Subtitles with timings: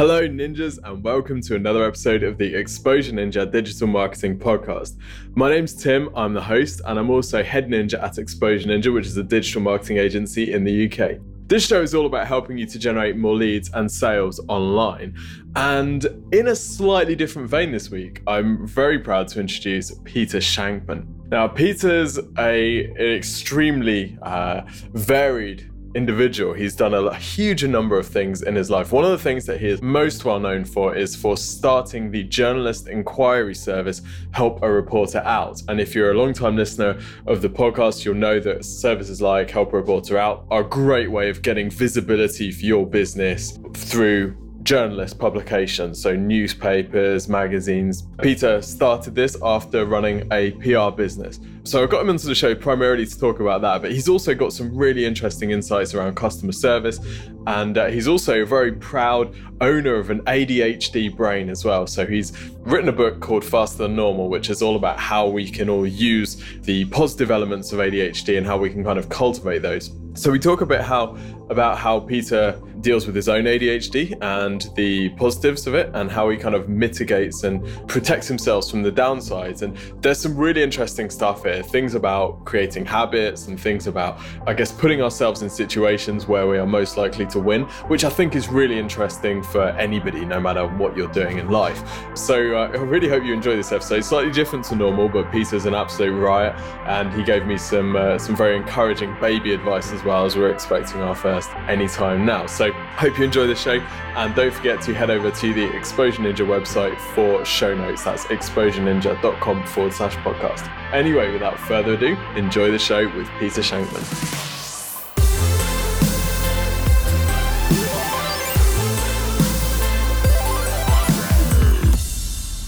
[0.00, 4.96] Hello, ninjas, and welcome to another episode of the Exposure Ninja Digital Marketing Podcast.
[5.34, 9.04] My name's Tim, I'm the host, and I'm also head ninja at Exposure Ninja, which
[9.04, 11.18] is a digital marketing agency in the UK.
[11.48, 15.18] This show is all about helping you to generate more leads and sales online.
[15.54, 21.28] And in a slightly different vein this week, I'm very proud to introduce Peter Shankman.
[21.28, 24.62] Now, Peter's a, an extremely uh,
[24.94, 26.52] varied individual.
[26.52, 28.92] He's done a huge number of things in his life.
[28.92, 32.22] One of the things that he is most well known for is for starting the
[32.24, 35.62] journalist inquiry service, Help a Reporter Out.
[35.68, 39.72] And if you're a long-time listener of the podcast, you'll know that services like Help
[39.72, 45.18] a Reporter Out are a great way of getting visibility for your business through journalist
[45.18, 48.06] publications, so newspapers, magazines.
[48.20, 51.40] Peter started this after running a PR business.
[51.64, 54.34] So I've got him onto the show primarily to talk about that, but he's also
[54.34, 56.98] got some really interesting insights around customer service.
[57.46, 61.86] And uh, he's also a very proud owner of an ADHD brain as well.
[61.86, 65.50] So he's written a book called Faster Than Normal, which is all about how we
[65.50, 69.60] can all use the positive elements of ADHD and how we can kind of cultivate
[69.60, 69.90] those.
[70.14, 71.16] So we talk a bit how
[71.50, 76.30] about how Peter deals with his own ADHD and the positives of it and how
[76.30, 79.62] he kind of mitigates and protects himself from the downsides.
[79.62, 84.72] And there's some really interesting stuff things about creating habits and things about, I guess,
[84.72, 88.48] putting ourselves in situations where we are most likely to win, which I think is
[88.48, 91.82] really interesting for anybody, no matter what you're doing in life.
[92.14, 94.04] So uh, I really hope you enjoy this episode.
[94.04, 96.54] Slightly different to normal, but Peter's an absolute riot
[96.86, 100.52] and he gave me some, uh, some very encouraging baby advice as well as we're
[100.52, 102.46] expecting our first anytime now.
[102.46, 103.80] So hope you enjoy the show.
[104.16, 108.04] And don't forget to head over to the Exposure Ninja website for show notes.
[108.04, 110.68] That's exposureninja.com forward slash podcast.
[110.92, 114.04] Anyway, without further ado, enjoy the show with Peter Shankman.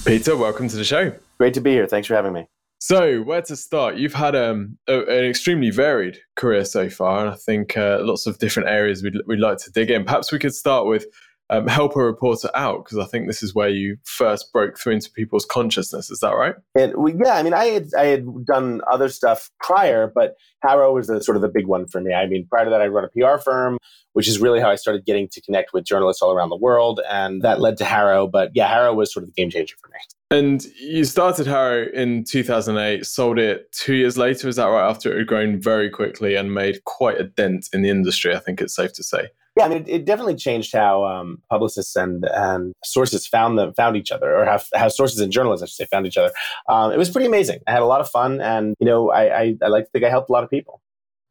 [0.06, 1.12] Peter, welcome to the show.
[1.38, 1.86] Great to be here.
[1.86, 2.48] Thanks for having me.
[2.78, 3.96] So, where to start?
[3.96, 8.26] You've had um, a, an extremely varied career so far, and I think uh, lots
[8.26, 10.04] of different areas we'd, we'd like to dig in.
[10.04, 11.04] Perhaps we could start with
[11.52, 14.94] um, help a reporter out because I think this is where you first broke through
[14.94, 16.10] into people's consciousness.
[16.10, 16.54] Is that right?
[16.74, 20.94] And we, yeah, I mean, I had I had done other stuff prior, but Haro
[20.94, 22.14] was the, sort of the big one for me.
[22.14, 23.76] I mean, prior to that, I run a PR firm,
[24.14, 27.00] which is really how I started getting to connect with journalists all around the world,
[27.10, 28.26] and that led to Haro.
[28.26, 29.98] But yeah, Haro was sort of the game changer for me.
[30.30, 34.48] And you started Haro in 2008, sold it two years later.
[34.48, 34.88] Is that right?
[34.88, 38.38] After it had grown very quickly and made quite a dent in the industry, I
[38.38, 39.28] think it's safe to say.
[39.56, 43.96] Yeah, mean, it, it definitely changed how um, publicists and and sources found them found
[43.96, 46.32] each other, or how, how sources and journalists, I should say, found each other.
[46.68, 47.60] Um, it was pretty amazing.
[47.66, 50.04] I had a lot of fun, and you know, I, I, I like to think
[50.04, 50.80] I helped a lot of people.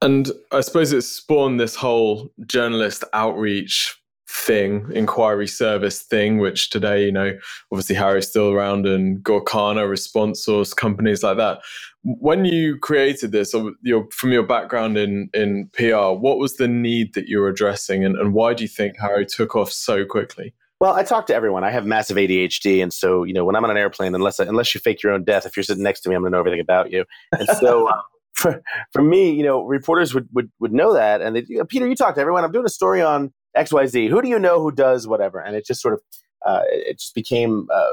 [0.03, 4.00] And I suppose it spawned this whole journalist outreach
[4.31, 7.37] thing, inquiry service thing, which today, you know,
[7.71, 11.59] obviously Haro's still around and Gorkana, Response Source, companies like that.
[12.03, 17.13] When you created this, your, from your background in, in PR, what was the need
[17.13, 20.53] that you were addressing and, and why do you think Harry took off so quickly?
[20.79, 21.63] Well, I talk to everyone.
[21.63, 24.45] I have massive ADHD, and so you know, when I'm on an airplane, unless I,
[24.45, 26.35] unless you fake your own death, if you're sitting next to me, I'm going to
[26.35, 27.05] know everything about you.
[27.37, 28.01] And so, uh,
[28.33, 31.95] for, for me, you know, reporters would would, would know that, and they, Peter, you
[31.95, 32.43] talk to everyone.
[32.43, 34.09] I'm doing a story on XYZ.
[34.09, 35.39] Who do you know who does whatever?
[35.39, 36.01] And it just sort of,
[36.45, 37.91] uh, it just became uh,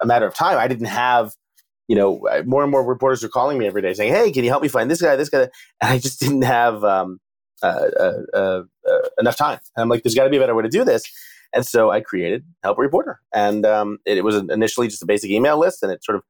[0.00, 0.58] a matter of time.
[0.58, 1.32] I didn't have,
[1.88, 4.50] you know, more and more reporters were calling me every day saying, "Hey, can you
[4.50, 5.50] help me find this guy, this guy?" And
[5.82, 7.20] I just didn't have um,
[7.62, 9.58] uh, uh, uh, uh enough time.
[9.76, 11.04] And I'm like, "There's got to be a better way to do this."
[11.52, 15.06] And so I created Help a Reporter, and um, it, it was initially just a
[15.06, 16.22] basic email list, and it sort of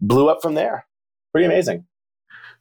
[0.00, 0.86] blew up from there.
[1.32, 1.86] Pretty amazing.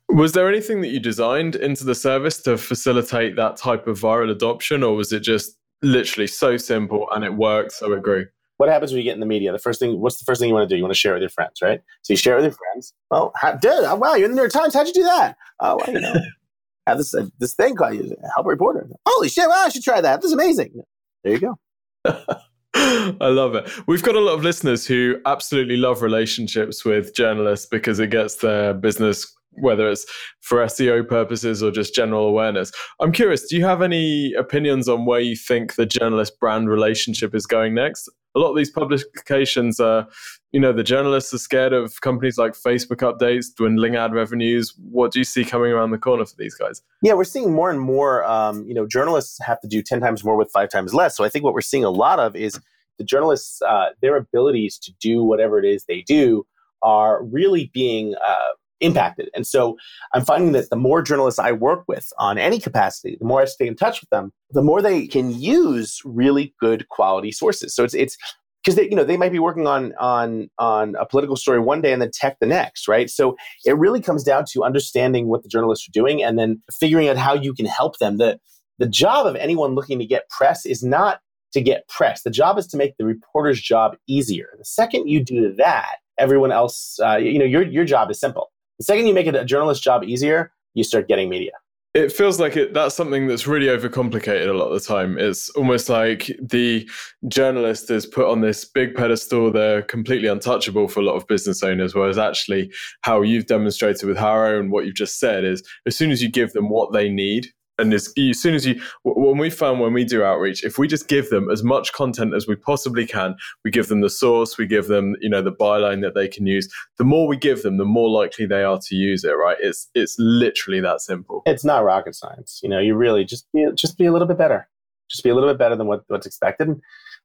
[0.09, 4.31] Was there anything that you designed into the service to facilitate that type of viral
[4.31, 8.25] adoption, or was it just literally so simple and it worked, so it grew?
[8.57, 9.51] What happens when you get in the media?
[9.51, 10.78] The first thing, what's the first thing you want to do?
[10.78, 11.81] You want to share it with your friends, right?
[12.01, 12.94] So you share it with your friends.
[13.12, 14.73] Well, how, dude, oh, wow, you're in the New York Times.
[14.73, 15.35] How'd you do that?
[15.59, 16.16] Oh, well, you know,
[16.88, 18.88] have this uh, this thing called you help a reporter.
[19.06, 19.47] Holy shit!
[19.47, 20.22] Well, I should try that.
[20.22, 20.81] This is amazing.
[21.24, 21.59] There you go.
[22.74, 23.69] I love it.
[23.88, 28.36] We've got a lot of listeners who absolutely love relationships with journalists because it gets
[28.36, 30.06] their business whether it's
[30.42, 32.71] for SEO purposes or just general awareness.
[33.00, 37.36] I'm curious, do you have any opinions on where you think the journalist brand relationship
[37.36, 38.09] is going next?
[38.36, 40.07] A lot of these publications are,
[40.51, 44.74] you know, the journalists are scared of companies like Facebook updates, dwindling ad revenues.
[44.77, 46.81] What do you see coming around the corner for these guys?
[47.01, 50.24] Yeah, we're seeing more and more, um, you know, journalists have to do 10 times
[50.24, 51.18] more with five times less.
[51.18, 52.60] So I think what we're seeing a lot of is
[53.00, 56.45] the journalists, uh, their abilities to do whatever it is they do
[56.81, 59.29] are really being uh, impacted.
[59.33, 59.77] And so
[60.13, 63.45] I'm finding that the more journalists I work with on any capacity, the more I
[63.45, 67.74] stay in touch with them, the more they can use really good quality sources.
[67.74, 68.18] So it's it's
[68.63, 71.81] because they you know they might be working on on on a political story one
[71.81, 73.09] day and then tech the next, right?
[73.09, 73.35] So
[73.65, 77.18] it really comes down to understanding what the journalists are doing and then figuring out
[77.18, 78.18] how you can help them.
[78.18, 78.39] The
[78.79, 81.21] the job of anyone looking to get press is not
[81.53, 82.24] to get press.
[82.24, 84.50] The job is to make the reporter's job easier.
[84.57, 88.51] The second you do that, everyone else, uh, you know, your your job is simple
[88.79, 91.51] the second you make it a journalist job easier, you start getting media.
[91.94, 95.18] It feels like it, that's something that's really overcomplicated a lot of the time.
[95.18, 96.88] It's almost like the
[97.27, 99.51] journalist is put on this big pedestal.
[99.51, 101.95] They're completely untouchable for a lot of business owners.
[101.95, 102.71] Whereas actually,
[103.01, 106.29] how you've demonstrated with Haro and what you've just said is as soon as you
[106.29, 107.47] give them what they need,
[107.77, 110.88] and as, as soon as you when we found when we do outreach if we
[110.88, 114.57] just give them as much content as we possibly can we give them the source
[114.57, 117.62] we give them you know the byline that they can use the more we give
[117.63, 119.57] them the more likely they are to use it right?
[119.59, 121.44] It's it's literally that simple.
[121.45, 124.38] It's not rocket science you know you really just be just be a little bit
[124.38, 124.68] better.
[125.09, 126.68] Just be a little bit better than what, what's expected.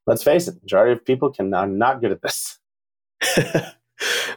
[0.07, 2.59] Let's face it majority of people can are not good at this.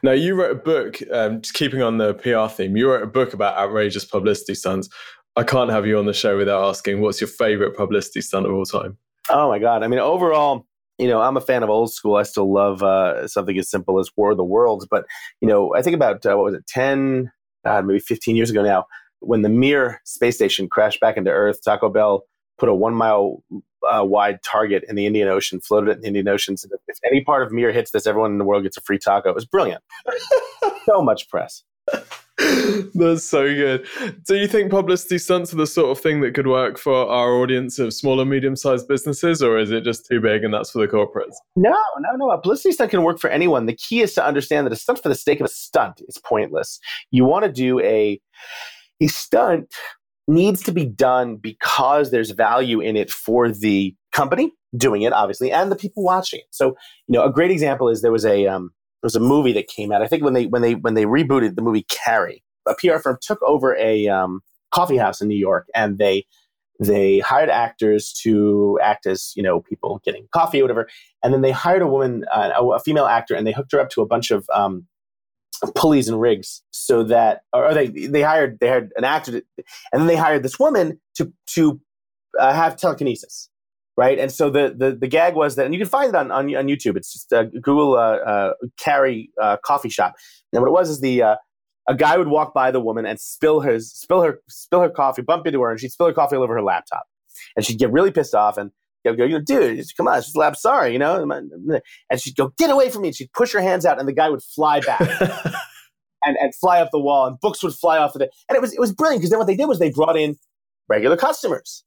[0.02, 3.06] Now you wrote a book um, just keeping on the pr theme you wrote a
[3.06, 4.88] book about outrageous publicity stunts
[5.36, 8.52] I can't have you on the show without asking what's your favorite publicity stunt of
[8.52, 8.96] all time?
[9.28, 9.82] Oh my god!
[9.82, 10.66] I mean, overall,
[10.98, 12.16] you know, I'm a fan of old school.
[12.16, 14.86] I still love uh, something as simple as War of the Worlds.
[14.90, 15.04] But
[15.40, 17.30] you know, I think about uh, what was it, ten,
[17.64, 18.86] God, maybe 15 years ago now,
[19.20, 21.62] when the Mir space station crashed back into Earth.
[21.62, 22.24] Taco Bell
[22.58, 23.42] put a one mile
[23.86, 26.56] uh, wide target in the Indian Ocean, floated it in the Indian Ocean.
[26.56, 28.98] So if any part of Mir hits this, everyone in the world gets a free
[28.98, 29.28] taco.
[29.28, 29.82] It was brilliant.
[30.86, 31.62] so much press.
[32.94, 33.86] That's so good.
[34.26, 37.32] Do you think publicity stunts are the sort of thing that could work for our
[37.32, 40.70] audience of small and medium sized businesses, or is it just too big and that's
[40.70, 41.36] for the corporates?
[41.56, 42.30] No, no, no.
[42.30, 43.64] A publicity stunt can work for anyone.
[43.64, 46.18] The key is to understand that a stunt for the sake of a stunt is
[46.18, 46.78] pointless.
[47.10, 48.20] You want to do a
[49.00, 49.74] a stunt
[50.28, 55.52] needs to be done because there's value in it for the company doing it, obviously,
[55.52, 56.46] and the people watching it.
[56.50, 56.68] So,
[57.06, 58.72] you know, a great example is there was a um,
[59.06, 60.02] was a movie that came out.
[60.02, 63.18] I think when they when they when they rebooted the movie Carrie, a PR firm
[63.22, 64.40] took over a um,
[64.72, 66.26] coffee house in New York, and they
[66.80, 70.88] they hired actors to act as you know people getting coffee or whatever,
[71.22, 73.80] and then they hired a woman, uh, a, a, female actor, and they hooked her
[73.80, 74.84] up to a bunch of um,
[75.76, 79.42] pulleys and rigs, so that or they they hired they hired an actor, to,
[79.92, 81.80] and then they hired this woman to to
[82.40, 83.50] uh, have telekinesis
[83.96, 84.18] right?
[84.18, 86.54] And so the, the the gag was that, and you can find it on on,
[86.54, 86.96] on YouTube.
[86.96, 90.14] It's just uh, Google uh, uh, Carrie uh, coffee shop.
[90.52, 91.36] And what it was is the uh,
[91.88, 95.22] a guy would walk by the woman and spill his spill her spill her coffee,
[95.22, 97.04] bump into her, and she'd spill her coffee all over her laptop,
[97.56, 98.70] and she'd get really pissed off and.
[99.04, 100.56] Go, you know, dude, come on, just lab.
[100.56, 101.22] Sorry, you know.
[102.10, 103.08] And she'd go, get away from me.
[103.08, 105.00] And she'd push her hands out, and the guy would fly back
[106.24, 108.30] and, and fly up the wall, and books would fly off of it.
[108.48, 110.34] And it was it was brilliant because then what they did was they brought in
[110.88, 111.84] regular customers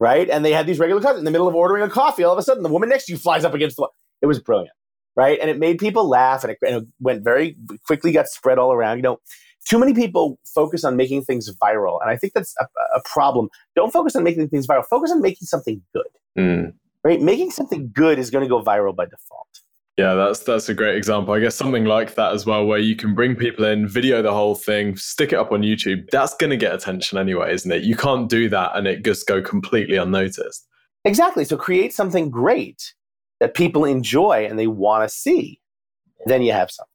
[0.00, 0.28] right?
[0.28, 2.24] And they had these regular customers in the middle of ordering a coffee.
[2.24, 3.94] All of a sudden, the woman next to you flies up against the wall.
[4.22, 4.74] It was brilliant,
[5.16, 5.38] right?
[5.40, 8.72] And it made people laugh, and it, and it went very quickly, got spread all
[8.72, 8.98] around.
[8.98, 9.20] You know,
[9.68, 12.64] too many people focus on making things viral, and I think that's a,
[12.96, 13.48] a problem.
[13.76, 14.84] Don't focus on making things viral.
[14.86, 16.06] Focus on making something good.
[16.38, 16.72] Mm.
[17.04, 17.20] Right?
[17.20, 19.48] Making something good is going to go viral by default.
[19.98, 21.34] Yeah, that's that's a great example.
[21.34, 24.32] I guess something like that as well, where you can bring people in, video the
[24.32, 26.08] whole thing, stick it up on YouTube.
[26.12, 27.82] That's going to get attention anyway, isn't it?
[27.82, 30.68] You can't do that and it just go completely unnoticed.
[31.04, 31.44] Exactly.
[31.44, 32.94] So create something great
[33.40, 35.60] that people enjoy and they want to see.
[36.26, 36.92] Then you have something.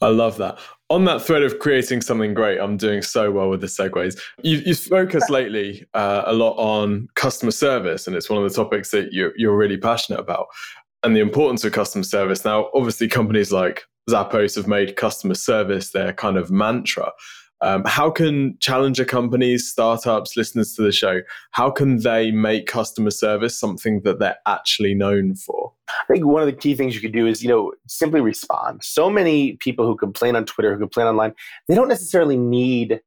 [0.00, 0.58] I love that.
[0.88, 4.18] On that thread of creating something great, I'm doing so well with the segues.
[4.42, 8.54] You, you focused lately uh, a lot on customer service, and it's one of the
[8.54, 10.46] topics that you're, you're really passionate about
[11.02, 12.44] and the importance of customer service.
[12.44, 17.12] Now, obviously, companies like Zappos have made customer service their kind of mantra.
[17.62, 21.22] Um, how can challenger companies, startups, listeners to the show,
[21.52, 25.72] how can they make customer service something that they're actually known for?
[25.88, 28.84] I think one of the key things you could do is, you know, simply respond.
[28.84, 31.32] So many people who complain on Twitter, who complain online,
[31.66, 33.00] they don't necessarily need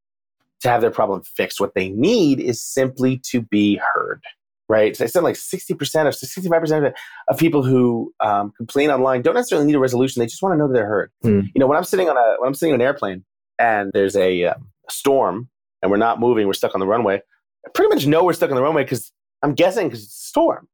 [0.62, 1.60] to have their problem fixed.
[1.60, 4.24] What they need is simply to be heard
[4.69, 4.95] right?
[4.95, 6.93] So I said like 60% or 65% of,
[7.27, 10.19] of people who um, complain online don't necessarily need a resolution.
[10.19, 11.11] They just want to know that they're heard.
[11.25, 11.47] Mm.
[11.53, 13.25] You know, when I'm sitting on a, when I'm sitting on an airplane
[13.57, 14.53] and there's a uh,
[14.89, 15.49] storm
[15.81, 17.19] and we're not moving, we're stuck on the runway.
[17.65, 19.11] I pretty much know we're stuck on the runway because
[19.41, 20.67] I'm guessing because it's a storm,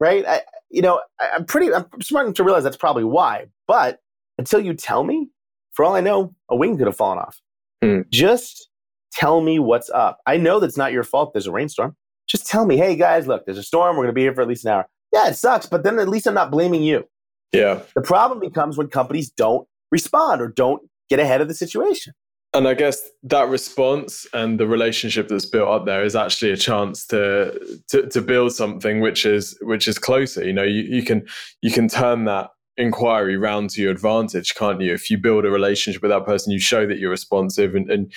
[0.00, 0.26] right?
[0.26, 0.40] I,
[0.70, 3.46] you know, I, I'm pretty, I'm smart enough to realize that's probably why.
[3.68, 4.00] But
[4.38, 5.28] until you tell me,
[5.72, 7.40] for all I know, a wing could have fallen off.
[7.84, 8.08] Mm.
[8.08, 8.70] Just
[9.12, 10.18] tell me what's up.
[10.26, 11.34] I know that's not your fault.
[11.34, 13.96] There's a rainstorm just tell me, hey guys, look, there's a storm.
[13.96, 14.88] We're going to be here for at least an hour.
[15.12, 17.08] Yeah, it sucks, but then at least I'm not blaming you.
[17.52, 17.80] Yeah.
[17.94, 22.12] The problem becomes when companies don't respond or don't get ahead of the situation.
[22.52, 26.56] And I guess that response and the relationship that's built up there is actually a
[26.56, 30.44] chance to to, to build something which is which is closer.
[30.44, 31.26] You know, you, you can
[31.60, 34.94] you can turn that inquiry round to your advantage, can't you?
[34.94, 38.12] If you build a relationship with that person, you show that you're responsive and, and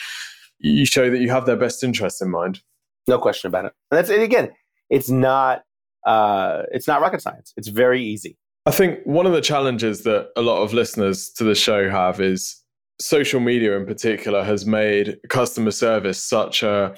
[0.59, 2.61] you show that you have their best interest in mind.
[3.07, 3.73] No question about it.
[3.91, 4.51] And that's and again,
[4.89, 5.63] it's not
[6.05, 7.53] uh, it's not rocket science.
[7.57, 8.37] It's very easy.
[8.65, 12.19] I think one of the challenges that a lot of listeners to the show have
[12.21, 12.58] is
[13.01, 16.93] social media in particular has made customer service such a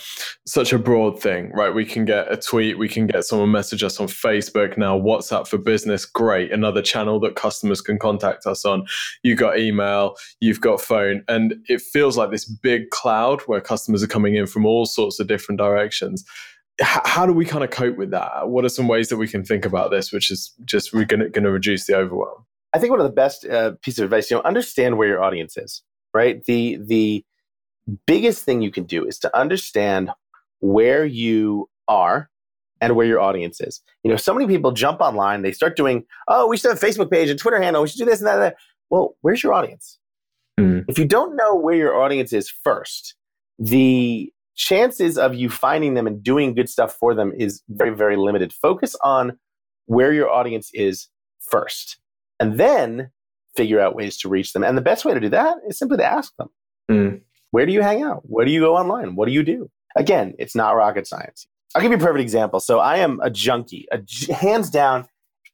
[0.48, 1.76] such a broad thing right?
[1.76, 5.48] We can get a tweet we can get someone message us on facebook now whatsapp
[5.48, 8.86] for business great another channel that customers can contact us on.
[9.22, 14.02] You've got email you've got phone and it feels like this big cloud where customers
[14.02, 16.26] are coming in from all sorts of different directions.
[16.82, 18.50] How do we kind of cope with that?
[18.50, 21.32] What are some ways that we can think about this which is just we're going
[21.32, 22.44] to reduce the overwhelm?
[22.74, 25.22] I think one of the best uh, pieces of advice, you know, understand where your
[25.22, 26.44] audience is right?
[26.46, 27.26] The the
[28.06, 30.12] biggest thing you can do is to understand
[30.60, 32.30] where you are
[32.80, 33.82] and where your audience is.
[34.04, 36.86] You know, so many people jump online, they start doing, oh, we should have a
[36.86, 38.36] Facebook page and Twitter handle, we should do this and that.
[38.36, 38.56] And that.
[38.90, 40.00] Well, where's your audience?
[40.60, 40.86] Mm.
[40.88, 43.16] If you don't know where your audience is first,
[43.60, 48.18] the chances of you finding them and doing good stuff for them is very, very
[48.18, 48.52] limited.
[48.52, 49.38] Focus on
[49.86, 51.08] where your audience is
[51.40, 51.98] first.
[52.40, 53.12] And then
[53.56, 54.64] figure out ways to reach them.
[54.64, 56.50] And the best way to do that is simply to ask them
[56.90, 57.22] mm.
[57.52, 58.22] where do you hang out?
[58.24, 59.16] Where do you go online?
[59.16, 59.70] What do you do?
[59.96, 61.48] Again, it's not rocket science.
[61.76, 62.60] I'll give you a perfect example.
[62.60, 64.02] So I am a junkie, a,
[64.34, 65.08] hands down,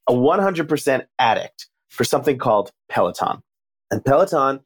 [0.08, 3.42] a 100% addict for something called Peloton.
[3.90, 4.60] And Peloton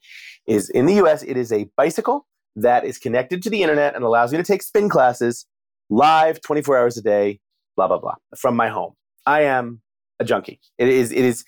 [0.46, 4.04] is in the US, it is a bicycle that is connected to the internet and
[4.04, 5.46] allows me to take spin classes
[5.90, 7.40] live 24 hours a day,
[7.76, 8.94] blah, blah, blah, from my home.
[9.26, 9.80] I am
[10.22, 10.60] a junkie.
[10.78, 11.44] It is, it is,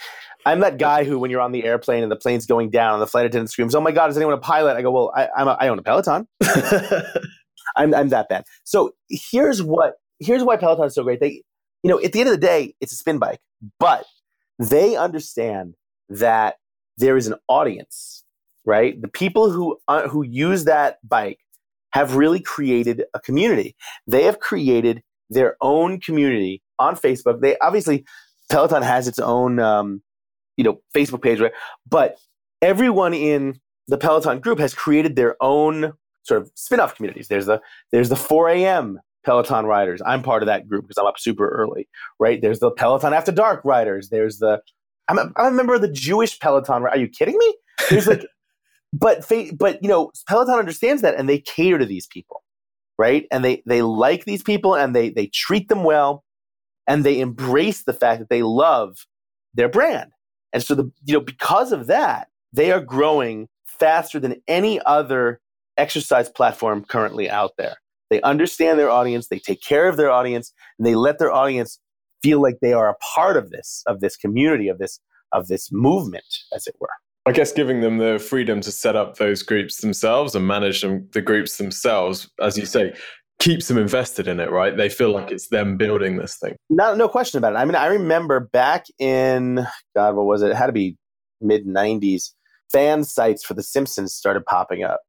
[0.46, 3.02] I'm that guy who, when you're on the airplane and the plane's going down, and
[3.02, 5.28] the flight attendant screams, "Oh my God, is anyone a pilot?" I go, "Well, I,
[5.36, 6.28] I'm a, I own a Peloton.
[7.76, 11.20] I'm, I'm that bad." So here's what here's why Peloton is so great.
[11.20, 11.42] They,
[11.82, 13.40] you know, at the end of the day, it's a spin bike,
[13.78, 14.04] but
[14.58, 15.74] they understand
[16.08, 16.56] that
[16.98, 18.24] there is an audience,
[18.64, 19.00] right?
[19.00, 21.38] The people who uh, who use that bike
[21.92, 23.76] have really created a community.
[24.06, 27.40] They have created their own community on Facebook.
[27.40, 28.04] They obviously
[28.50, 30.02] Peloton has its own um,
[30.56, 31.52] you know Facebook page, right?
[31.88, 32.16] But
[32.62, 37.28] everyone in the Peloton group has created their own sort of spin-off communities.
[37.28, 37.60] There's the
[37.92, 39.00] there's the 4 a.m.
[39.24, 40.02] Peloton riders.
[40.04, 42.40] I'm part of that group because I'm up super early, right?
[42.40, 44.08] There's the Peloton After Dark riders.
[44.10, 44.60] There's the
[45.08, 46.84] I'm a, I'm a member of the Jewish Peloton.
[46.86, 47.56] Are you kidding me?
[47.90, 48.24] There's like,
[48.92, 52.42] but but you know Peloton understands that and they cater to these people,
[52.98, 53.26] right?
[53.30, 56.23] And they they like these people and they they treat them well,
[56.86, 59.06] and they embrace the fact that they love
[59.54, 60.10] their brand.
[60.52, 65.40] And so the you know because of that, they are growing faster than any other
[65.76, 67.76] exercise platform currently out there.
[68.10, 71.80] They understand their audience, they take care of their audience, and they let their audience
[72.22, 75.00] feel like they are a part of this of this community of this
[75.32, 76.24] of this movement
[76.54, 76.88] as it were.
[77.26, 81.08] I guess giving them the freedom to set up those groups themselves and manage them,
[81.12, 82.94] the groups themselves, as you say,
[83.38, 84.76] keeps them invested in it, right?
[84.76, 86.56] They feel like it's them building this thing.
[86.70, 87.56] No, no question about it.
[87.56, 90.50] I mean, I remember back in God, what was it?
[90.50, 90.96] It had to be
[91.40, 92.30] mid '90s.
[92.72, 95.00] Fan sites for The Simpsons started popping up,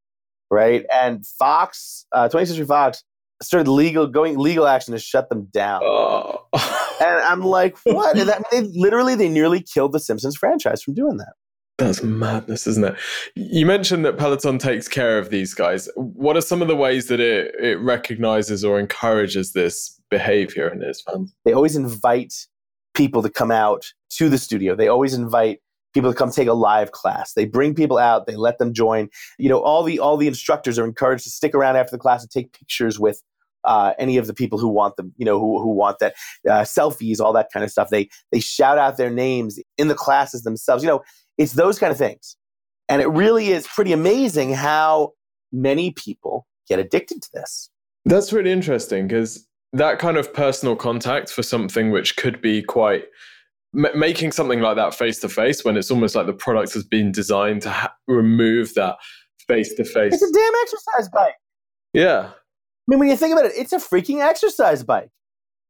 [0.50, 0.84] right?
[0.92, 3.02] And Fox, uh, 20th Century Fox,
[3.42, 5.80] started legal going legal action to shut them down.
[5.82, 6.46] Oh.
[7.00, 8.16] and I'm like, what?
[8.16, 11.32] And that, they literally they nearly killed the Simpsons franchise from doing that.
[11.78, 12.94] That's madness, isn't it?
[13.34, 15.90] You mentioned that Peloton takes care of these guys.
[15.94, 20.82] What are some of the ways that it, it recognizes or encourages this behavior in
[20.82, 21.34] its fans?
[21.44, 22.32] They always invite
[22.94, 24.74] people to come out to the studio.
[24.74, 25.60] They always invite
[25.92, 27.34] people to come take a live class.
[27.34, 29.08] They bring people out, they let them join.
[29.38, 32.22] You know, all the all the instructors are encouraged to stick around after the class
[32.22, 33.22] and take pictures with
[33.64, 36.14] uh, any of the people who want them, you know, who, who want that
[36.48, 37.90] uh, selfies, all that kind of stuff.
[37.90, 40.82] They they shout out their names in the classes themselves.
[40.82, 41.02] You know,
[41.38, 42.36] it's those kind of things.
[42.88, 45.12] And it really is pretty amazing how
[45.52, 47.70] many people get addicted to this.
[48.04, 53.04] That's really interesting because that kind of personal contact for something which could be quite
[53.74, 56.84] m- making something like that face to face when it's almost like the product has
[56.84, 58.96] been designed to ha- remove that
[59.48, 60.14] face to face.
[60.14, 61.34] It's a damn exercise bike.
[61.92, 62.30] Yeah.
[62.30, 62.34] I
[62.86, 65.10] mean, when you think about it, it's a freaking exercise bike.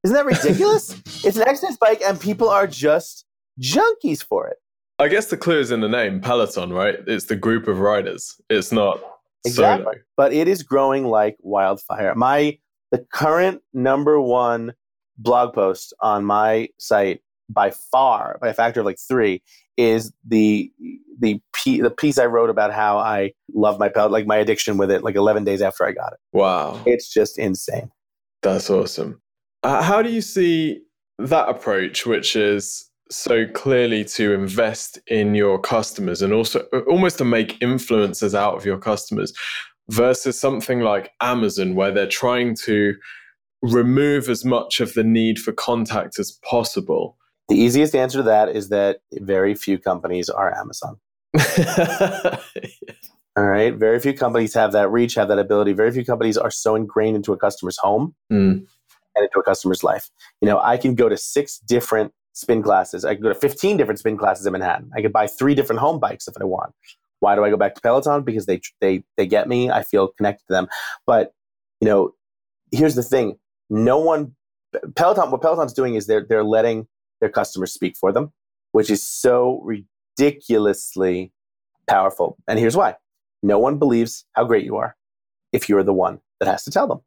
[0.05, 0.91] Isn't that ridiculous?
[1.25, 3.25] it's an exercise bike, and people are just
[3.61, 4.59] junkies for it.
[4.99, 6.97] I guess the clue is in the name, Peloton, right?
[7.07, 8.41] It's the group of riders.
[8.49, 9.01] It's not
[9.45, 10.05] exactly, solo.
[10.17, 12.15] but it is growing like wildfire.
[12.15, 12.59] My
[12.93, 14.73] the current number one
[15.19, 19.43] blog post on my site by far, by a factor of like three,
[19.77, 20.73] is the
[21.19, 24.91] the the piece I wrote about how I love my pellet, like my addiction with
[24.91, 26.19] it, like 11 days after I got it.
[26.33, 27.91] Wow, it's just insane.
[28.43, 29.21] That's awesome.
[29.63, 30.81] Uh, how do you see
[31.19, 37.19] that approach, which is so clearly to invest in your customers and also uh, almost
[37.19, 39.33] to make influencers out of your customers,
[39.89, 42.95] versus something like Amazon, where they're trying to
[43.63, 47.17] remove as much of the need for contact as possible?
[47.49, 50.99] The easiest answer to that is that very few companies are Amazon.
[53.37, 53.75] All right.
[53.75, 55.73] Very few companies have that reach, have that ability.
[55.75, 58.53] Very few companies are so ingrained into a customer's home mm.
[58.53, 58.67] and
[59.17, 60.09] into a customer's life.
[60.41, 63.05] You know, I can go to six different spin classes.
[63.05, 64.91] I could go to 15 different spin classes in Manhattan.
[64.95, 66.75] I could buy three different home bikes if I want.
[67.21, 68.23] Why do I go back to Peloton?
[68.23, 69.71] Because they they they get me.
[69.71, 70.69] I feel connected to them.
[71.07, 71.33] But
[71.81, 72.13] you know,
[72.71, 73.39] here's the thing:
[73.71, 74.35] no one
[74.95, 75.31] Peloton.
[75.31, 76.87] What Peloton's doing is they're they're letting
[77.21, 78.33] their customers speak for them,
[78.73, 81.33] which is so ridiculously
[81.89, 82.37] powerful.
[82.47, 82.97] And here's why:
[83.43, 84.95] no one believes how great you are
[85.55, 87.01] if you're the one that has to tell them.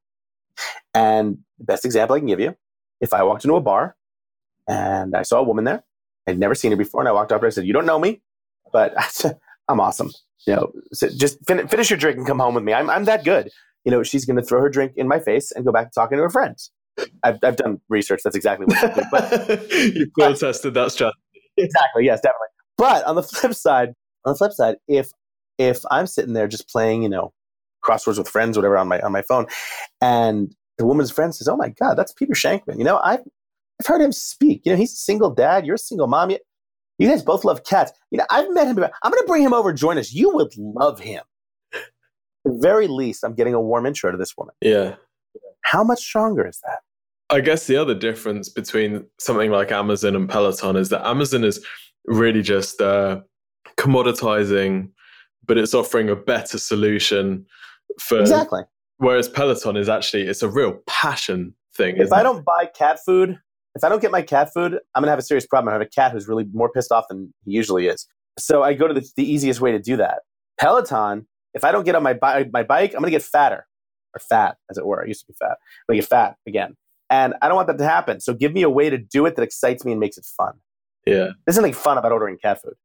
[0.95, 2.55] And the best example I can give you:
[2.99, 3.95] if I walked into a bar
[4.69, 5.83] and I saw a woman there,
[6.27, 7.85] I'd never seen her before, and I walked up to her and said, "You don't
[7.85, 8.21] know me,
[8.71, 8.93] but
[9.67, 10.11] I'm awesome.
[10.47, 12.73] You know, so just fin- finish your drink and come home with me.
[12.73, 13.49] I'm, I'm that good.
[13.85, 15.95] You know, she's going to throw her drink in my face and go back to
[15.95, 16.71] talking to her friends.
[17.23, 18.21] I've, I've done research.
[18.23, 19.05] That's exactly what she did.
[19.11, 21.17] But you well tested that strategy.
[21.57, 22.05] Exactly.
[22.05, 22.47] Yes, definitely.
[22.77, 23.89] But on the flip side,
[24.25, 25.11] on the flip side, if
[25.57, 27.33] if I'm sitting there just playing, you know,
[27.83, 29.45] crosswords with friends, whatever, on my on my phone,
[30.01, 33.21] and the woman's friend says, "Oh my God, that's Peter Shankman." You know, I've
[33.79, 34.61] I've heard him speak.
[34.65, 35.65] You know, he's a single dad.
[35.65, 36.31] You're a single mom.
[36.97, 37.91] You guys both love cats.
[38.11, 38.77] You know, I've met him.
[38.77, 40.11] I'm going to bring him over join us.
[40.11, 41.21] You would love him.
[41.73, 41.81] At
[42.45, 44.53] the very least, I'm getting a warm intro to this woman.
[44.61, 44.95] Yeah.
[45.61, 46.79] How much stronger is that?
[47.29, 51.63] I guess the other difference between something like Amazon and Peloton is that Amazon is
[52.05, 53.21] really just uh,
[53.77, 54.89] commoditizing,
[55.45, 57.45] but it's offering a better solution
[57.99, 58.61] for exactly.
[58.97, 61.97] Whereas Peloton is actually it's a real passion thing.
[61.97, 62.23] If I it?
[62.23, 63.39] don't buy cat food,
[63.79, 65.69] if I don't get my cat food, I'm gonna have a serious problem.
[65.69, 68.05] I have a cat who's really more pissed off than he usually is.
[68.37, 70.19] So I go to the, the easiest way to do that.
[70.59, 71.25] Peloton.
[71.53, 73.65] If I don't get on my bi- my bike, I'm gonna get fatter
[74.13, 75.01] or fat, as it were.
[75.01, 75.51] I used to be fat.
[75.51, 76.75] I'm gonna get fat again,
[77.09, 78.19] and I don't want that to happen.
[78.19, 80.53] So give me a way to do it that excites me and makes it fun.
[81.07, 82.75] Yeah, there's nothing fun about ordering cat food.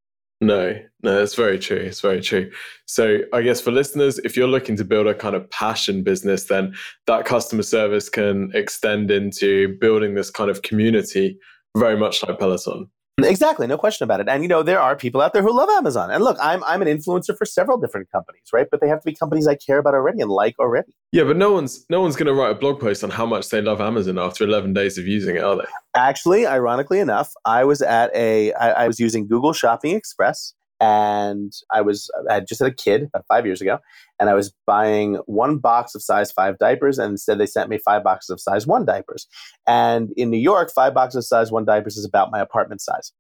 [0.40, 1.76] No, no, it's very true.
[1.76, 2.50] It's very true.
[2.86, 6.44] So, I guess for listeners, if you're looking to build a kind of passion business,
[6.44, 6.74] then
[7.06, 11.38] that customer service can extend into building this kind of community,
[11.76, 12.90] very much like Peloton.
[13.22, 14.28] Exactly, no question about it.
[14.28, 16.10] And you know, there are people out there who love Amazon.
[16.10, 18.66] And look, I'm I'm an influencer for several different companies, right?
[18.68, 20.92] But they have to be companies I care about already and like already.
[21.12, 23.50] Yeah, but no one's no one's going to write a blog post on how much
[23.50, 25.64] they love Amazon after 11 days of using it, are they?
[25.94, 31.52] Actually, ironically enough, I was at a I, I was using Google Shopping Express and
[31.72, 33.78] I was I just had a kid about five years ago,
[34.18, 37.78] and I was buying one box of size five diapers, and instead they sent me
[37.78, 39.26] five boxes of size one diapers.
[39.66, 43.12] And in New York, five boxes of size one diapers is about my apartment size.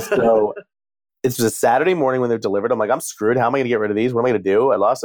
[0.00, 0.54] so
[1.22, 2.72] it was a Saturday morning when they're delivered.
[2.72, 3.36] I'm like, I'm screwed.
[3.36, 4.12] How am I going to get rid of these?
[4.12, 4.72] What am I going to do?
[4.72, 5.04] I lost.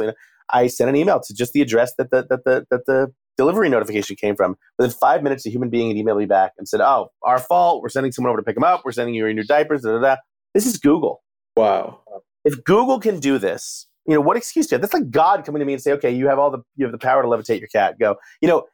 [0.52, 3.68] I sent an email to just the address that the that the that the delivery
[3.68, 4.56] notification came from.
[4.78, 7.82] Within five minutes, a human being had emailed me back and said, "Oh, our fault.
[7.82, 8.82] We're sending someone over to pick them up.
[8.84, 10.16] We're sending you your new diapers." Da, da, da.
[10.54, 11.21] This is Google.
[11.56, 12.00] Wow.
[12.44, 14.82] If Google can do this, you know, what excuse do you have?
[14.82, 16.92] That's like God coming to me and say, okay, you have all the you have
[16.92, 17.98] the power to levitate your cat.
[17.98, 18.16] Go.
[18.40, 18.64] You know,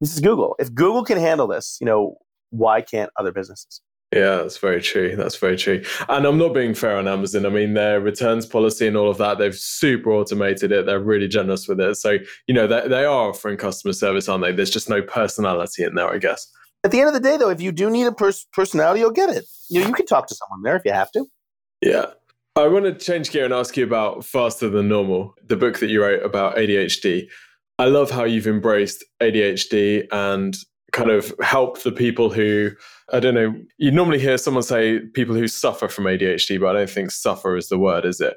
[0.00, 0.56] this is Google.
[0.58, 2.16] If Google can handle this, you know,
[2.50, 3.80] why can't other businesses?
[4.12, 5.16] Yeah, that's very true.
[5.16, 5.82] That's very true.
[6.08, 7.46] And I'm not being fair on Amazon.
[7.46, 10.84] I mean, their returns policy and all of that, they've super automated it.
[10.84, 11.94] They're really generous with it.
[11.94, 14.52] So, you know, they, they are offering customer service, aren't they?
[14.52, 16.46] There's just no personality in there, I guess.
[16.84, 19.12] At the end of the day, though, if you do need a pers- personality, you'll
[19.12, 19.46] get it.
[19.70, 21.24] You know, you can talk to someone there if you have to.
[21.80, 22.06] Yeah.
[22.54, 25.88] I want to change gear and ask you about Faster Than Normal, the book that
[25.88, 27.26] you wrote about ADHD.
[27.78, 30.54] I love how you've embraced ADHD and
[30.92, 32.72] kind of help the people who,
[33.10, 36.80] I don't know, you normally hear someone say people who suffer from ADHD, but I
[36.80, 38.34] don't think suffer is the word, is it?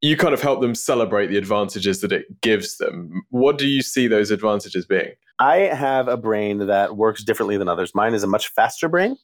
[0.00, 3.22] You kind of help them celebrate the advantages that it gives them.
[3.30, 5.10] What do you see those advantages being?
[5.40, 7.90] I have a brain that works differently than others.
[7.96, 9.16] Mine is a much faster brain.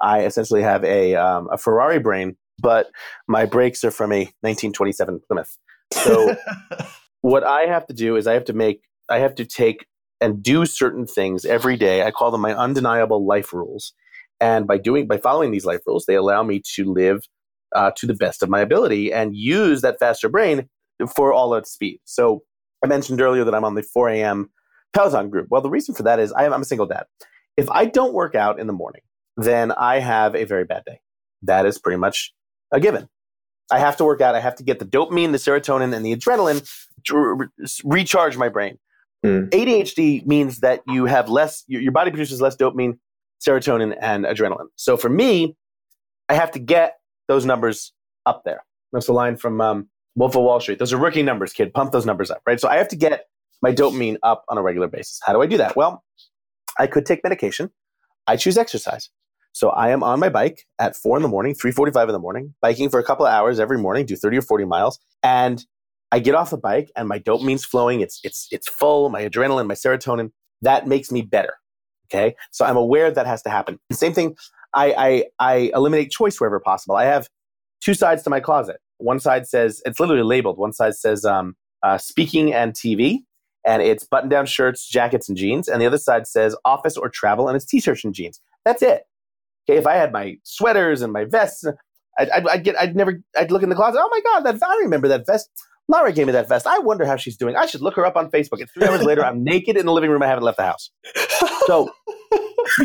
[0.00, 2.90] I essentially have a, um, a Ferrari brain but
[3.28, 5.58] my brakes are from a 1927 Plymouth.
[5.92, 6.36] So
[7.20, 9.86] what I have to do is I have to make I have to take
[10.20, 12.02] and do certain things every day.
[12.02, 13.92] I call them my undeniable life rules.
[14.40, 17.24] And by doing by following these life rules, they allow me to live
[17.74, 20.68] uh, to the best of my ability and use that faster brain
[21.14, 22.00] for all its speed.
[22.04, 22.42] So
[22.82, 24.50] I mentioned earlier that I'm on the 4 a.m.
[24.92, 25.48] Peloton group.
[25.50, 27.04] Well, the reason for that is I am, I'm a single dad.
[27.56, 29.02] If I don't work out in the morning,
[29.36, 31.00] then I have a very bad day
[31.44, 32.32] that is pretty much
[32.74, 33.08] a given.
[33.70, 34.34] I have to work out.
[34.34, 36.68] I have to get the dopamine, the serotonin, and the adrenaline
[37.04, 37.46] to re-
[37.84, 38.78] recharge my brain.
[39.24, 39.48] Mm.
[39.50, 42.98] ADHD means that you have less, your body produces less dopamine,
[43.46, 44.66] serotonin, and adrenaline.
[44.76, 45.56] So for me,
[46.28, 47.92] I have to get those numbers
[48.26, 48.64] up there.
[48.92, 50.78] That's the line from um, Wolf of Wall Street.
[50.78, 51.72] Those are rookie numbers, kid.
[51.72, 52.60] Pump those numbers up, right?
[52.60, 53.26] So I have to get
[53.62, 55.20] my dopamine up on a regular basis.
[55.22, 55.74] How do I do that?
[55.74, 56.04] Well,
[56.78, 57.70] I could take medication.
[58.26, 59.08] I choose exercise.
[59.54, 62.54] So I am on my bike at four in the morning, 3.45 in the morning,
[62.60, 64.98] biking for a couple of hours every morning, do 30 or 40 miles.
[65.22, 65.64] And
[66.10, 68.00] I get off the bike and my dopamine's flowing.
[68.00, 70.32] It's, it's, it's full, my adrenaline, my serotonin.
[70.62, 71.54] That makes me better.
[72.06, 72.34] Okay.
[72.50, 73.78] So I'm aware that has to happen.
[73.92, 74.36] Same thing.
[74.74, 76.96] I, I, I eliminate choice wherever possible.
[76.96, 77.28] I have
[77.80, 78.78] two sides to my closet.
[78.98, 80.58] One side says, it's literally labeled.
[80.58, 83.20] One side says um, uh, speaking and TV
[83.64, 85.68] and it's button down shirts, jackets, and jeans.
[85.68, 88.40] And the other side says office or travel, and it's t shirts and jeans.
[88.64, 89.04] That's it.
[89.68, 91.64] Okay, if I had my sweaters and my vests,
[92.18, 94.00] I'd, I'd, I'd, get, I'd never, I'd look in the closet.
[94.02, 95.50] Oh my god, that I remember that vest.
[95.88, 96.66] Laura gave me that vest.
[96.66, 97.56] I wonder how she's doing.
[97.56, 98.60] I should look her up on Facebook.
[98.60, 100.22] And three hours later, I'm naked in the living room.
[100.22, 100.90] I haven't left the house.
[101.66, 101.90] So,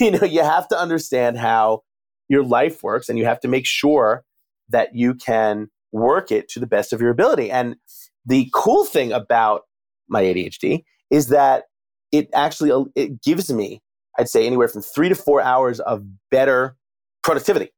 [0.00, 1.82] you know, you have to understand how
[2.28, 4.24] your life works, and you have to make sure
[4.68, 7.50] that you can work it to the best of your ability.
[7.50, 7.76] And
[8.24, 9.62] the cool thing about
[10.08, 11.64] my ADHD is that
[12.12, 13.82] it actually it gives me
[14.18, 16.76] I'd say anywhere from three to four hours of better
[17.22, 17.70] productivity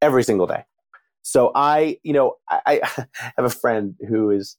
[0.00, 0.64] every single day.
[1.22, 3.04] So I, you know, I, I
[3.36, 4.56] have a friend who is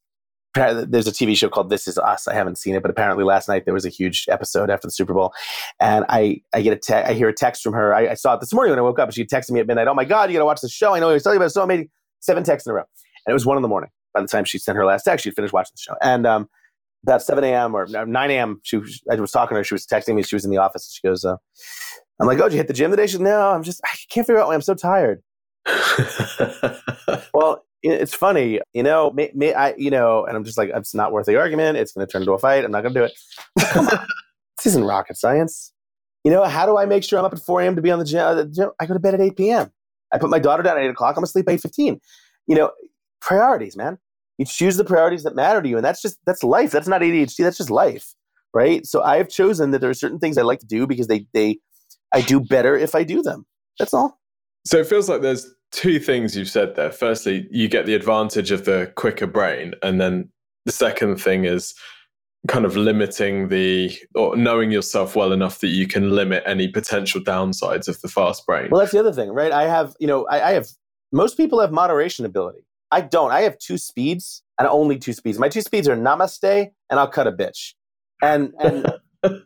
[0.54, 2.28] there's a TV show called This Is Us.
[2.28, 4.92] I haven't seen it, but apparently last night there was a huge episode after the
[4.92, 5.34] Super Bowl,
[5.80, 7.94] and I I get a te- I hear a text from her.
[7.94, 9.08] I, I, saw it this morning when I woke up.
[9.08, 9.88] And she texted me at midnight.
[9.88, 10.96] Oh my God, you got to watch the show.
[10.96, 11.52] I know I was telling you about it.
[11.52, 11.90] So amazing.
[12.22, 12.84] Seven texts in a row,
[13.26, 13.92] and it was one in the morning.
[14.14, 16.50] By the time she sent her last text, she'd finished watching the show, and um,
[17.08, 17.76] about 7 a.m.
[17.76, 18.60] or 9 a.m.
[18.64, 19.64] She was, I was talking to her.
[19.64, 20.24] She was texting me.
[20.24, 20.88] She was in the office.
[20.88, 21.38] And she goes, uh,
[22.20, 23.08] I'm like, oh, did you hit the gym today?
[23.08, 25.22] She said, no, I'm just, I can't figure out why I'm so tired.
[27.34, 30.96] well, it's funny, you know, may, may, I, you know, and I'm just like, it's
[30.96, 31.78] not worth the argument.
[31.78, 32.66] It's going to turn into a fight.
[32.66, 33.14] I'm not going to do it.
[34.58, 35.74] this isn't rocket science.
[36.24, 37.76] You know, how do I make sure I'm up at 4 a.m.
[37.76, 38.36] to be on the gym?
[38.36, 38.72] the gym?
[38.80, 39.72] I go to bed at 8 p.m.
[40.12, 41.18] I put my daughter down at 8 o'clock.
[41.18, 42.00] I'm asleep at 8.15.
[42.48, 42.72] You know,
[43.22, 43.98] priorities, man.
[44.38, 45.78] You choose the priorities that matter to you.
[45.78, 46.72] And that's just, that's life.
[46.72, 47.38] That's not ADHD.
[47.38, 48.14] That's just life.
[48.54, 48.86] Right.
[48.86, 51.60] So I've chosen that there are certain things I like to do because they, they,
[52.14, 53.46] I do better if I do them.
[53.78, 54.20] That's all.
[54.66, 56.92] So it feels like there's two things you've said there.
[56.92, 59.74] Firstly, you get the advantage of the quicker brain.
[59.84, 60.30] And then
[60.66, 61.74] the second thing is
[62.48, 67.22] kind of limiting the or knowing yourself well enough that you can limit any potential
[67.22, 68.70] downsides of the fast brain.
[68.72, 69.52] Well, that's the other thing, right?
[69.52, 70.68] I have, you know, I, I have
[71.12, 72.67] most people have moderation ability.
[72.92, 73.32] I don't.
[73.32, 75.40] I have two speeds and only two speeds.
[75.40, 77.74] My two speeds are namaste and I'll cut a bitch.
[78.22, 78.88] And, and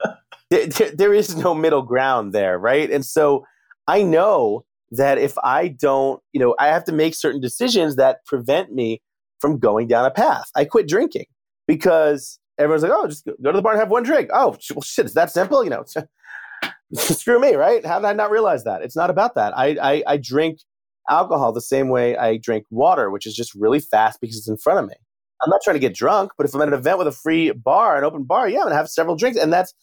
[0.49, 2.89] there, there is no middle ground there, right?
[2.89, 3.45] And so
[3.87, 8.25] I know that if I don't, you know, I have to make certain decisions that
[8.25, 9.01] prevent me
[9.39, 10.45] from going down a path.
[10.55, 11.25] I quit drinking
[11.67, 14.29] because everyone's like, oh, just go to the bar and have one drink.
[14.31, 15.83] Oh, well, shit, it's that simple, you know.
[16.93, 17.85] Screw me, right?
[17.85, 18.81] How did I not realize that?
[18.81, 19.57] It's not about that.
[19.57, 20.59] I, I, I drink
[21.09, 24.57] alcohol the same way I drink water, which is just really fast because it's in
[24.57, 24.95] front of me.
[25.41, 27.51] I'm not trying to get drunk, but if I'm at an event with a free
[27.51, 29.73] bar, an open bar, yeah, I'm gonna have several drinks, and that's.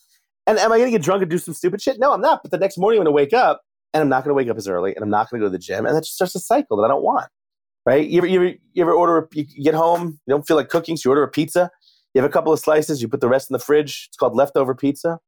[0.47, 1.99] And am I gonna get drunk and do some stupid shit?
[1.99, 2.41] No, I'm not.
[2.43, 3.61] But the next morning, I'm gonna wake up,
[3.93, 5.59] and I'm not gonna wake up as early, and I'm not gonna go to the
[5.59, 7.29] gym, and that just starts a cycle that I don't want.
[7.85, 8.09] Right?
[8.09, 9.29] You ever, you ever, you ever order?
[9.33, 11.71] You get home, you don't feel like cooking, so you order a pizza.
[12.15, 14.07] You have a couple of slices, you put the rest in the fridge.
[14.09, 15.19] It's called leftover pizza.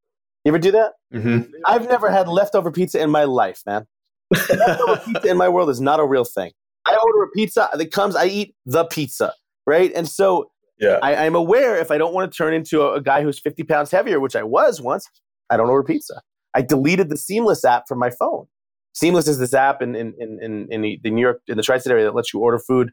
[0.45, 0.93] You ever do that?
[1.13, 1.53] Mm-hmm.
[1.67, 3.87] I've never had leftover pizza in my life, man
[4.35, 6.53] pizza in my world is not a real thing.
[6.87, 9.35] I order a pizza that comes, I eat the pizza,
[9.67, 9.93] right?
[9.95, 10.99] And so yeah.
[11.03, 13.65] I, am aware if I don't want to turn into a, a, guy who's 50
[13.65, 15.09] pounds heavier, which I was once,
[15.51, 16.23] I don't order pizza.
[16.55, 18.47] I deleted the Seamless app from my phone.
[18.93, 22.05] Seamless is this app in, in, in, in, the, New York, in the tri-state area
[22.05, 22.91] that lets you order food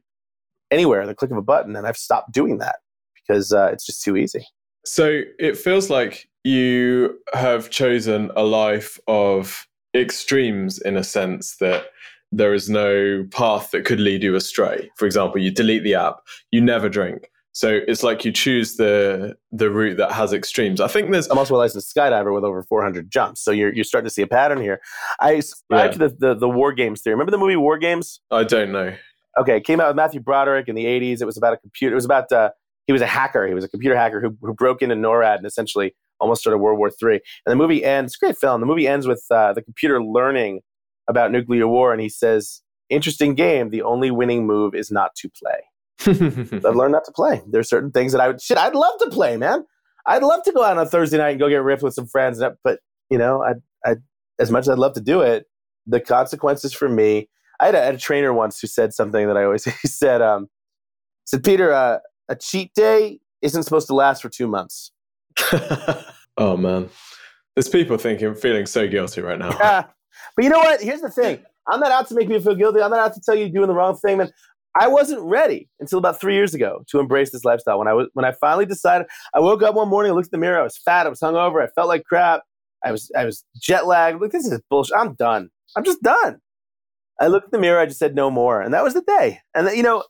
[0.69, 1.75] anywhere, the click of a button.
[1.75, 2.77] And I've stopped doing that
[3.15, 4.45] because uh, it's just too easy.
[4.85, 11.87] So it feels like you have chosen a life of extremes in a sense that
[12.31, 14.89] there is no path that could lead you astray.
[14.97, 16.17] For example, you delete the app,
[16.51, 17.29] you never drink.
[17.53, 20.79] So it's like you choose the the route that has extremes.
[20.79, 21.27] I think there's.
[21.27, 24.21] I'm also a licensed skydiver with over 400 jumps, so you're you're starting to see
[24.21, 24.79] a pattern here.
[25.19, 25.91] I subscribe yeah.
[25.93, 27.15] to the, the the War Games theory.
[27.15, 28.21] Remember the movie War Games?
[28.29, 28.93] I don't know.
[29.39, 31.21] Okay, it came out with Matthew Broderick in the 80s.
[31.21, 31.93] It was about a computer.
[31.93, 32.51] It was about uh,
[32.85, 33.47] he was a hacker.
[33.47, 36.79] He was a computer hacker who, who broke into NORAD and essentially almost started World
[36.79, 37.21] War III.
[37.45, 38.61] And the movie ends, a great film.
[38.61, 40.61] The movie ends with uh, the computer learning
[41.07, 43.69] about nuclear war, and he says, "Interesting game.
[43.69, 45.61] The only winning move is not to play."
[46.05, 47.41] I've learned not to play.
[47.49, 48.57] There's certain things that I would shit.
[48.57, 49.65] I'd love to play, man.
[50.05, 52.07] I'd love to go out on a Thursday night and go get ripped with some
[52.07, 53.53] friends, but you know, I,
[53.89, 53.95] I,
[54.39, 55.45] as much as I'd love to do it,
[55.85, 57.29] the consequences for me.
[57.59, 60.21] I had, a, had a trainer once who said something that I always he said
[60.21, 60.47] um
[61.25, 61.99] said Peter uh,
[62.29, 64.91] a cheat day isn't supposed to last for two months.
[66.37, 66.89] oh man,
[67.55, 69.51] there's people thinking feeling so guilty right now.
[69.57, 70.81] but you know what?
[70.81, 71.43] Here's the thing.
[71.67, 72.81] I'm not out to make you feel guilty.
[72.81, 74.31] I'm not out to tell you you're doing the wrong thing, man.
[74.79, 77.79] I wasn't ready until about three years ago to embrace this lifestyle.
[77.79, 80.39] When I was when I finally decided, I woke up one morning, I looked in
[80.39, 82.41] the mirror, I was fat, I was hungover, I felt like crap,
[82.85, 84.21] I was I was jet lagged.
[84.21, 84.97] Like this is bullshit.
[84.97, 85.49] I'm done.
[85.75, 86.39] I'm just done.
[87.19, 89.41] I looked in the mirror, I just said no more, and that was the day.
[89.55, 90.03] And you know,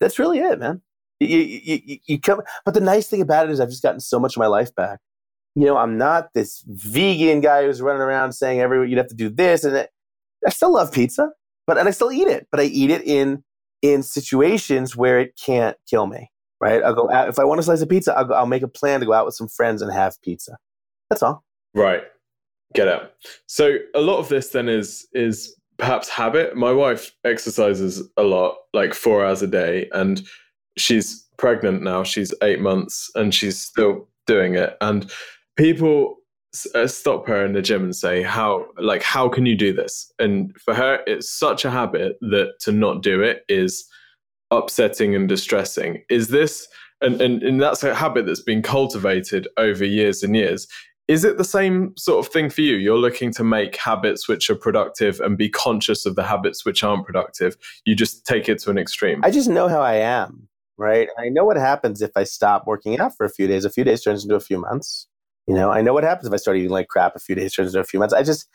[0.00, 0.82] that's really it, man.
[1.24, 4.18] You, you, you, come, but the nice thing about it is I've just gotten so
[4.18, 5.00] much of my life back.
[5.54, 9.14] You know, I'm not this vegan guy who's running around saying every you'd have to
[9.14, 9.88] do this and.
[10.46, 11.30] I still love pizza,
[11.66, 13.44] but and I still eat it, but I eat it in
[13.80, 16.30] in situations where it can't kill me.
[16.60, 16.82] Right?
[16.82, 18.16] I'll go out if I want a slice of pizza.
[18.16, 20.56] I'll, go, I'll make a plan to go out with some friends and have pizza.
[21.10, 21.44] That's all.
[21.74, 22.02] Right.
[22.74, 23.12] Get it.
[23.46, 26.56] So a lot of this then is is perhaps habit.
[26.56, 30.22] My wife exercises a lot, like four hours a day, and
[30.76, 32.02] she's pregnant now.
[32.02, 34.76] She's eight months, and she's still doing it.
[34.80, 35.10] And
[35.56, 36.16] people
[36.74, 40.12] uh, stop her in the gym and say how like how can you do this?
[40.18, 43.86] And for her it's such a habit that to not do it is
[44.50, 46.02] upsetting and distressing.
[46.10, 46.68] Is this
[47.00, 50.68] and, and, and that's a habit that's been cultivated over years and years.
[51.08, 52.76] Is it the same sort of thing for you?
[52.76, 56.84] You're looking to make habits which are productive and be conscious of the habits which
[56.84, 57.56] aren't productive.
[57.84, 59.20] You just take it to an extreme.
[59.24, 62.98] I just know how i am right i know what happens if i stop working
[62.98, 65.06] out for a few days a few days turns into a few months
[65.46, 67.54] you know, I know what happens if I start eating like crap a few days
[67.54, 68.14] turns into a few months.
[68.14, 68.48] I just,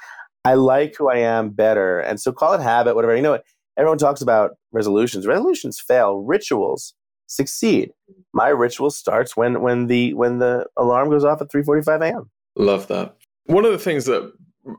[0.45, 1.99] I like who I am better.
[1.99, 3.15] And so call it habit, whatever.
[3.15, 3.43] You know what?
[3.77, 5.27] Everyone talks about resolutions.
[5.27, 6.19] Resolutions fail.
[6.19, 6.93] Rituals
[7.27, 7.91] succeed.
[8.33, 12.31] My ritual starts when when the when the alarm goes off at 3:45 a.m.
[12.55, 13.15] Love that.
[13.45, 14.31] One of the things that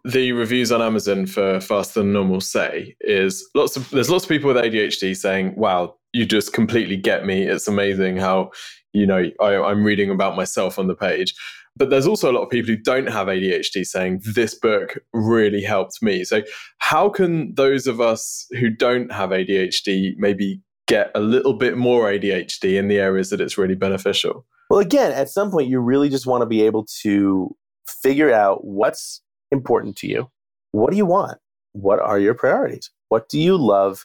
[0.05, 4.31] the reviews on Amazon for Faster Than Normal say is lots of there's lots of
[4.31, 7.43] people with ADHD saying, "Wow, you just completely get me.
[7.43, 8.51] It's amazing how
[8.93, 11.35] you know I, I'm reading about myself on the page."
[11.77, 15.63] But there's also a lot of people who don't have ADHD saying this book really
[15.63, 16.25] helped me.
[16.25, 16.43] So,
[16.79, 22.11] how can those of us who don't have ADHD maybe get a little bit more
[22.11, 24.45] ADHD in the areas that it's really beneficial?
[24.71, 27.55] Well, again, at some point, you really just want to be able to
[27.87, 30.31] figure out what's important to you.
[30.73, 31.39] What do you want?
[31.73, 32.91] What are your priorities?
[33.09, 34.05] What do you love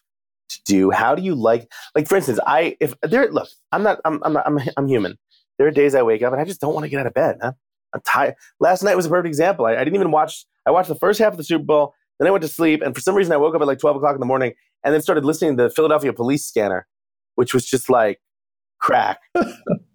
[0.53, 0.91] to do?
[0.91, 4.37] How do you like, like, for instance, I, if there, look, I'm not, I'm, I'm,
[4.37, 5.17] I'm, I'm human.
[5.57, 7.13] There are days I wake up and I just don't want to get out of
[7.13, 7.37] bed.
[7.41, 7.53] Huh?
[7.93, 8.35] I'm tired.
[8.59, 9.65] Last night was a perfect example.
[9.65, 10.45] I, I, didn't even watch.
[10.65, 12.95] I watched the first half of the Super Bowl, then I went to sleep, and
[12.95, 15.01] for some reason I woke up at like 12 o'clock in the morning, and then
[15.01, 16.87] started listening to the Philadelphia Police Scanner,
[17.35, 18.19] which was just like
[18.79, 19.19] crack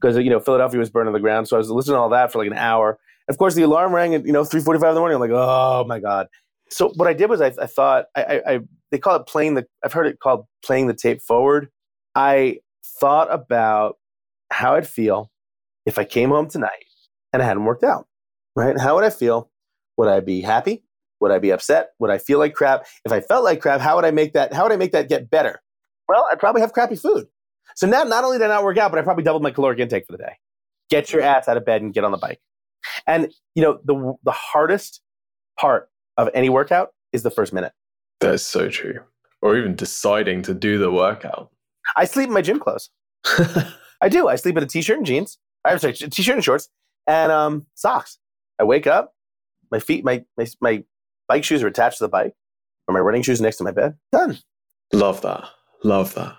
[0.01, 1.49] because you know Philadelphia was burned to the ground.
[1.49, 2.99] So I was listening to all that for like an hour.
[3.29, 5.15] Of course, the alarm rang at you know 3:45 in the morning.
[5.15, 6.29] I'm like, oh my god.
[6.71, 9.67] So what I did was I, I thought I, I, they call it playing the.
[9.85, 11.69] I've heard it called playing the tape forward.
[12.15, 12.59] I
[13.01, 13.97] thought about
[14.51, 15.31] how I'd feel
[15.87, 16.85] if I came home tonight
[17.33, 18.07] and I hadn't worked out,
[18.57, 18.79] right?
[18.79, 19.51] How would I feel?
[19.97, 20.85] Would I be happy?
[21.21, 21.91] Would I be upset?
[21.99, 22.87] Would I feel like crap?
[23.05, 24.53] If I felt like crap, how would I make that?
[24.53, 25.61] How would I make that get better?
[26.09, 27.27] Well, I'd probably have crappy food.
[27.77, 29.79] So now, not only did I not work out, but I probably doubled my caloric
[29.79, 30.37] intake for the day.
[30.91, 32.41] Get your ass out of bed and get on the bike.
[33.07, 35.03] And you know, the the hardest
[35.59, 37.73] part of any workout is the first minute.
[38.21, 39.01] That's so true.
[39.41, 41.51] Or even deciding to do the workout.
[41.97, 42.91] I sleep in my gym clothes.
[44.01, 44.29] I do.
[44.29, 45.39] I sleep in a t-shirt and jeans.
[45.65, 46.69] I'm sorry, t-shirt and shorts,
[47.07, 48.19] and um, socks.
[48.59, 49.15] I wake up,
[49.71, 50.85] my feet, my, my, my
[51.29, 52.35] bike shoes are attached to the bike,
[52.87, 53.97] or my running shoes next to my bed.
[54.13, 54.39] Done.
[54.93, 55.45] Love that.
[55.85, 56.37] Love that.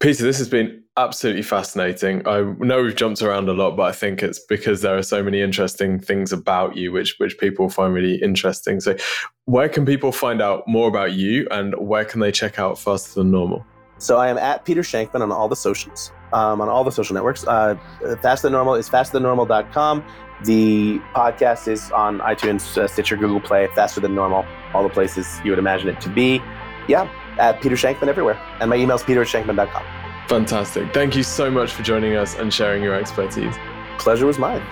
[0.00, 2.26] Peter, this has been absolutely fascinating.
[2.26, 5.22] I know we've jumped around a lot, but I think it's because there are so
[5.22, 8.80] many interesting things about you which which people find really interesting.
[8.80, 8.96] So,
[9.44, 13.20] where can people find out more about you, and where can they check out Faster
[13.20, 13.64] Than Normal?
[13.98, 17.14] So I am at Peter Shankman on all the socials, um, on all the social
[17.14, 17.44] networks.
[17.46, 17.76] Uh,
[18.22, 20.04] Faster Than Normal is fasterthannormal.com.
[20.44, 25.40] The podcast is on iTunes, uh, Stitcher, Google Play, Faster Than Normal, all the places
[25.44, 26.40] you would imagine it to be.
[26.86, 28.40] Yeah, at Peter Shankman everywhere.
[28.60, 30.07] And my email is peter at shankman.com.
[30.28, 30.92] Fantastic.
[30.92, 33.56] Thank you so much for joining us and sharing your expertise.
[33.98, 34.62] Pleasure was mine.